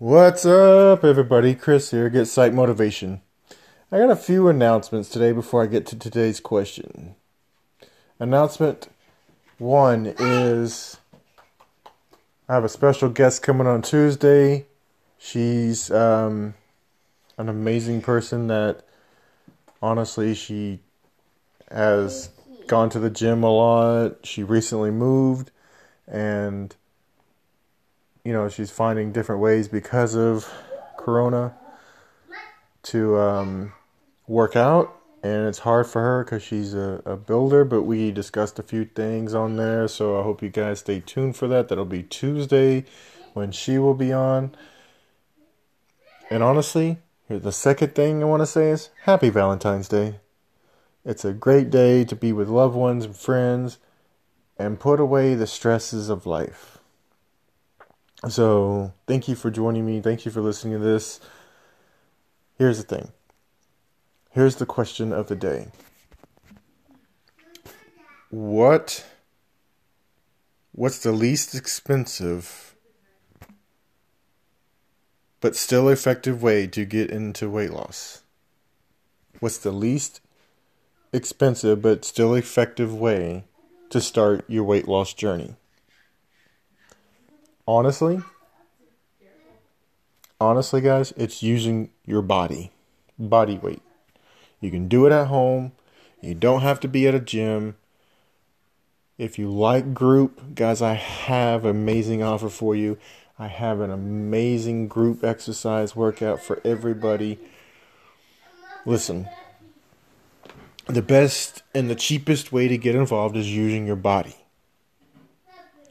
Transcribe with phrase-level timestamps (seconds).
[0.00, 1.56] What's up, everybody?
[1.56, 3.20] Chris here, Get Psych Motivation.
[3.90, 7.16] I got a few announcements today before I get to today's question.
[8.20, 8.86] Announcement
[9.58, 10.98] one is
[12.48, 14.66] I have a special guest coming on Tuesday.
[15.18, 16.54] She's um,
[17.36, 18.84] an amazing person that
[19.82, 20.78] honestly she
[21.72, 22.30] has
[22.68, 24.24] gone to the gym a lot.
[24.24, 25.50] She recently moved
[26.06, 26.76] and
[28.28, 30.52] you know, she's finding different ways because of
[30.98, 31.54] Corona
[32.82, 33.72] to um,
[34.26, 34.94] work out.
[35.22, 38.84] And it's hard for her because she's a, a builder, but we discussed a few
[38.84, 39.88] things on there.
[39.88, 41.68] So I hope you guys stay tuned for that.
[41.68, 42.84] That'll be Tuesday
[43.32, 44.54] when she will be on.
[46.28, 46.98] And honestly,
[47.30, 50.16] the second thing I want to say is Happy Valentine's Day.
[51.02, 53.78] It's a great day to be with loved ones and friends
[54.58, 56.77] and put away the stresses of life.
[58.26, 60.00] So, thank you for joining me.
[60.00, 61.20] Thank you for listening to this.
[62.56, 63.12] Here's the thing.
[64.30, 65.68] Here's the question of the day.
[68.30, 69.06] What
[70.72, 72.74] what's the least expensive
[75.40, 78.22] but still effective way to get into weight loss?
[79.38, 80.20] What's the least
[81.12, 83.44] expensive but still effective way
[83.90, 85.54] to start your weight loss journey?
[87.68, 88.22] Honestly,
[90.40, 92.72] honestly, guys, it's using your body,
[93.18, 93.82] body weight.
[94.58, 95.72] You can do it at home.
[96.22, 97.76] You don't have to be at a gym.
[99.18, 102.96] If you like group, guys, I have an amazing offer for you.
[103.38, 107.38] I have an amazing group exercise workout for everybody.
[108.86, 109.28] Listen,
[110.86, 114.36] the best and the cheapest way to get involved is using your body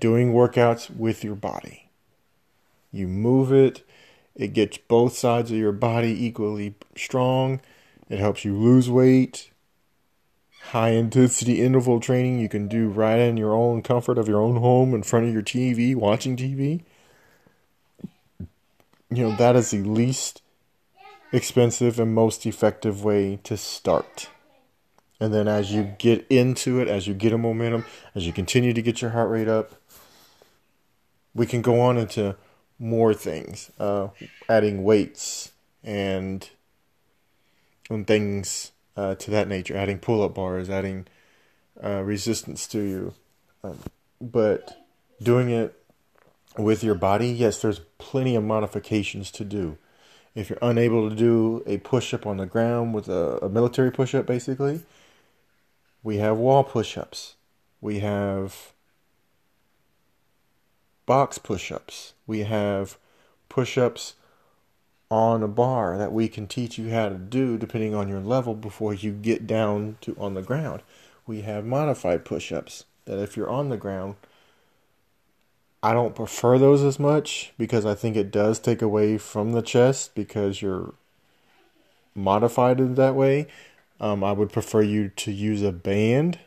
[0.00, 1.90] doing workouts with your body.
[2.92, 3.82] You move it,
[4.34, 7.60] it gets both sides of your body equally strong.
[8.08, 9.50] It helps you lose weight.
[10.70, 14.56] High intensity interval training you can do right in your own comfort of your own
[14.56, 16.82] home in front of your TV, watching TV.
[19.10, 20.42] You know, that is the least
[21.32, 24.28] expensive and most effective way to start.
[25.20, 27.84] And then as you get into it, as you get a momentum,
[28.14, 29.74] as you continue to get your heart rate up,
[31.34, 32.36] we can go on into
[32.78, 34.08] more things, uh,
[34.48, 35.52] adding weights
[35.82, 36.48] and
[37.90, 41.06] and things uh, to that nature, adding pull-up bars, adding
[41.82, 43.14] uh, resistance to you.
[43.62, 43.78] Um,
[44.20, 44.86] but
[45.22, 45.74] doing it
[46.56, 49.76] with your body, yes, there's plenty of modifications to do.
[50.34, 54.26] If you're unable to do a push-up on the ground with a, a military push-up,
[54.26, 54.82] basically,
[56.02, 57.34] we have wall push-ups.
[57.80, 58.72] We have
[61.06, 62.14] box push ups.
[62.26, 62.98] We have
[63.48, 64.14] push ups
[65.10, 68.54] on a bar that we can teach you how to do depending on your level
[68.54, 70.82] before you get down to on the ground.
[71.26, 74.16] We have modified push ups that if you're on the ground,
[75.82, 79.62] I don't prefer those as much because I think it does take away from the
[79.62, 80.94] chest because you're
[82.14, 83.46] modified in that way.
[84.00, 86.38] Um, I would prefer you to use a band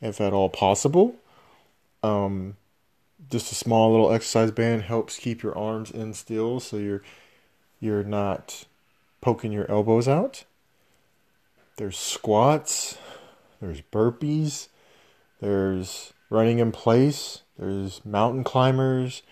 [0.00, 1.16] if at all possible.
[2.02, 2.56] Um,
[3.30, 7.02] just a small little exercise band helps keep your arms in still so you're
[7.80, 8.64] you're not
[9.20, 10.44] poking your elbows out.
[11.76, 12.96] There's squats,
[13.60, 14.68] there's burpees,
[15.40, 19.22] there's running in place, there's mountain climbers,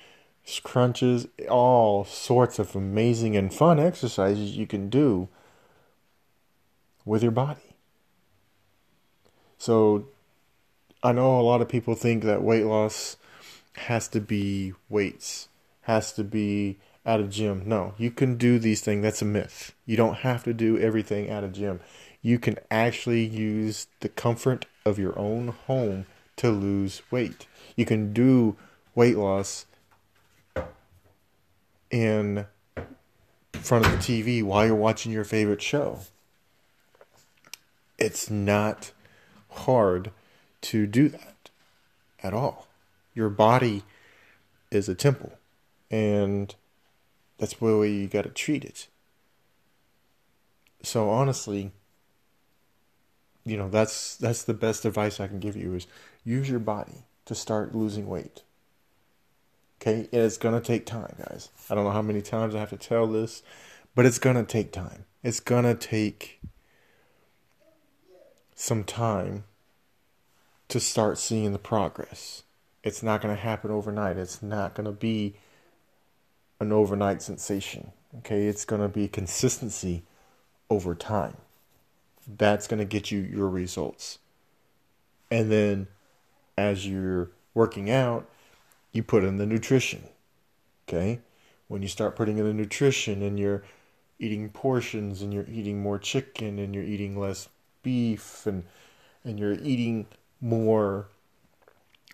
[0.63, 5.29] crunches, all sorts of amazing and fun exercises you can do
[7.05, 7.77] with your body.
[9.59, 10.09] So
[11.03, 13.17] I know a lot of people think that weight loss
[13.75, 15.49] has to be weights,
[15.83, 17.63] has to be at a gym.
[17.67, 19.03] No, you can do these things.
[19.03, 19.75] That's a myth.
[19.87, 21.81] You don't have to do everything at a gym.
[22.21, 26.07] You can actually use the comfort of your own home
[26.37, 27.47] to lose weight.
[27.77, 28.57] You can do
[28.95, 29.67] weight loss
[31.91, 32.47] in
[33.53, 36.01] front of the TV while you're watching your favorite show.
[37.99, 38.93] It's not
[39.51, 40.11] hard
[40.63, 41.51] to do that
[42.23, 42.69] at all
[43.15, 43.83] your body
[44.71, 45.33] is a temple,
[45.91, 46.55] and
[47.39, 48.89] that's the way you got to treat it.
[50.83, 51.73] So honestly,
[53.45, 55.87] you know that's that's the best advice I can give you is
[56.25, 58.43] use your body to start losing weight.
[59.81, 61.51] Okay, And it's gonna take time, guys.
[61.69, 63.43] I don't know how many times I have to tell this,
[63.95, 65.07] but it's gonna take time.
[65.23, 66.41] It's gonna take
[68.55, 69.45] some time
[70.69, 72.45] to start seeing the progress.
[72.83, 74.17] It's not going to happen overnight.
[74.17, 75.37] It's not going to be
[76.61, 77.93] an overnight sensation.
[78.19, 80.05] Okay, it's going to be consistency
[80.69, 81.37] over time.
[82.27, 84.19] That's going to get you your results.
[85.31, 85.89] And then
[86.59, 88.29] as you're working out,
[88.93, 90.05] you put in the nutrition.
[90.89, 91.21] Okay?
[91.69, 93.63] When you start putting in the nutrition and you're
[94.19, 97.49] eating portions and you're eating more chicken and you're eating less
[97.83, 98.65] beef and
[99.25, 100.07] and you're eating
[100.41, 101.09] more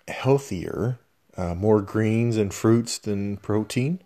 [0.08, 0.99] healthier,
[1.37, 4.00] uh, more greens and fruits than protein,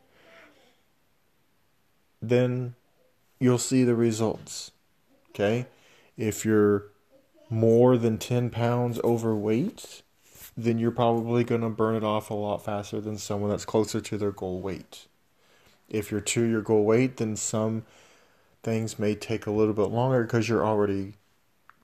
[2.21, 2.75] then
[3.39, 4.71] you'll see the results.
[5.31, 5.67] Okay?
[6.17, 6.85] If you're
[7.49, 10.03] more than 10 pounds overweight,
[10.57, 14.01] then you're probably going to burn it off a lot faster than someone that's closer
[14.01, 15.07] to their goal weight.
[15.89, 17.85] If you're to your goal weight, then some
[18.63, 21.15] things may take a little bit longer because you're already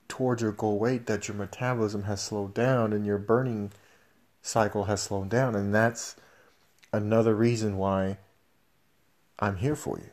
[0.07, 3.71] towards your goal weight, that your metabolism has slowed down and you're burning
[4.41, 5.55] cycle has slowed down.
[5.55, 6.15] And that's
[6.91, 8.17] another reason why
[9.39, 10.09] I'm here for you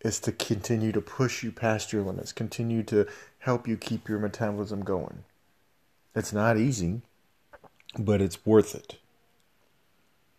[0.00, 3.06] is to continue to push you past your limits, continue to
[3.40, 5.24] help you keep your metabolism going.
[6.14, 7.02] It's not easy,
[7.98, 8.96] but it's worth it.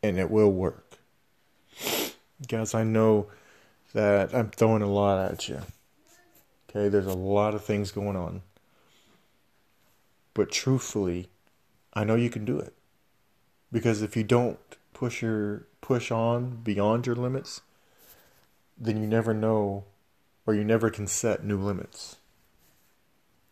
[0.02, 0.98] And it will work.
[2.48, 3.28] Guys, I know
[3.94, 5.62] that I'm throwing a lot at you.
[6.70, 8.42] Okay, there's a lot of things going on.
[10.34, 11.30] But truthfully,
[11.94, 12.74] I know you can do it.
[13.72, 14.60] Because if you don't
[14.94, 17.62] push your push on beyond your limits,
[18.78, 19.86] then you never know
[20.46, 22.18] or you never can set new limits.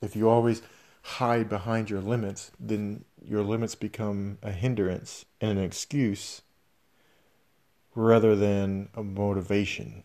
[0.02, 0.62] If you always
[1.02, 6.42] hide behind your limits, then your limits become a hindrance and an excuse
[7.94, 10.04] rather than a motivation.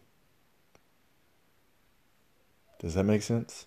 [2.79, 3.67] Does that make sense?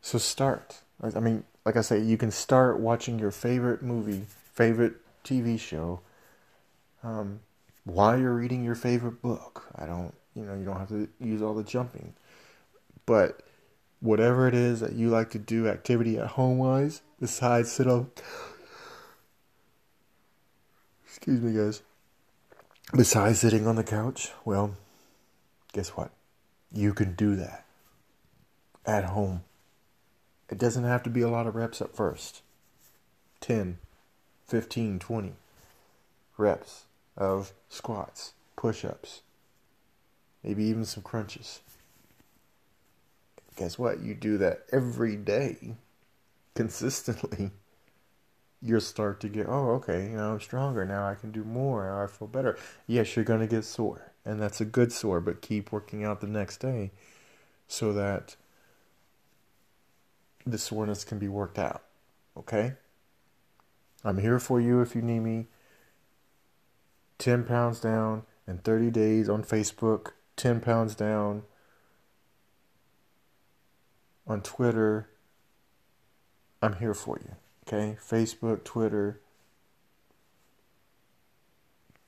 [0.00, 0.82] So start.
[1.02, 4.94] I mean, like I say, you can start watching your favorite movie, favorite
[5.24, 6.00] TV show,
[7.02, 7.40] um,
[7.84, 9.68] while you're reading your favorite book.
[9.76, 12.14] I don't, you know, you don't have to use all the jumping.
[13.06, 13.42] But
[14.00, 18.10] whatever it is that you like to do, activity at home wise, besides sit on.
[21.06, 21.82] Excuse me, guys.
[22.94, 24.76] Besides sitting on the couch, well,
[25.72, 26.10] guess what?
[26.72, 27.64] You can do that
[28.84, 29.44] at home.
[30.50, 32.42] It doesn't have to be a lot of reps at first
[33.40, 33.78] 10,
[34.46, 35.32] 15, 20
[36.36, 36.84] reps
[37.16, 39.22] of squats, push ups,
[40.42, 41.60] maybe even some crunches.
[43.56, 44.00] Guess what?
[44.00, 45.76] You do that every day,
[46.54, 47.50] consistently.
[48.64, 51.06] You'll start to get, oh, okay, you know, I'm stronger now.
[51.06, 51.84] I can do more.
[51.84, 52.56] Now I feel better.
[52.86, 56.20] Yes, you're going to get sore, and that's a good sore, but keep working out
[56.20, 56.92] the next day
[57.66, 58.36] so that
[60.46, 61.82] the soreness can be worked out.
[62.36, 62.74] Okay?
[64.04, 65.46] I'm here for you if you need me.
[67.18, 71.42] 10 pounds down in 30 days on Facebook, 10 pounds down
[74.26, 75.08] on Twitter.
[76.60, 77.36] I'm here for you.
[77.66, 77.96] Okay?
[78.00, 79.20] Facebook, Twitter,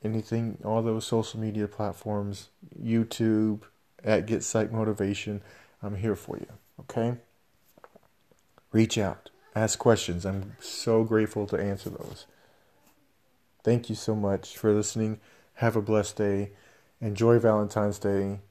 [0.03, 2.49] anything, all those social media platforms,
[2.81, 3.61] YouTube,
[4.03, 5.41] at Get Psych Motivation.
[5.81, 6.47] I'm here for you.
[6.81, 7.17] Okay?
[8.75, 10.25] Reach out, ask questions.
[10.25, 12.25] I'm so grateful to answer those.
[13.63, 15.21] Thank you so much for listening.
[15.53, 16.51] Have a blessed day.
[16.99, 18.41] Enjoy Valentine's Day.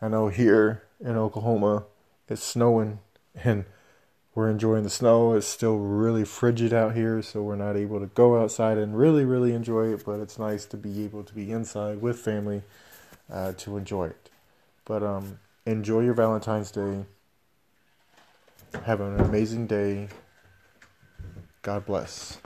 [0.00, 1.84] I know here in Oklahoma
[2.26, 3.00] it's snowing
[3.34, 3.66] and
[4.34, 5.34] we're enjoying the snow.
[5.34, 9.26] It's still really frigid out here, so we're not able to go outside and really,
[9.26, 10.06] really enjoy it.
[10.06, 12.62] But it's nice to be able to be inside with family
[13.30, 14.30] uh, to enjoy it.
[14.86, 17.04] But um, enjoy your Valentine's Day.
[18.84, 20.08] Have an amazing day.
[21.62, 22.38] God bless.